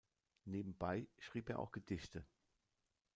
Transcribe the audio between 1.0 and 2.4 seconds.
schrieb er auch Gedichte.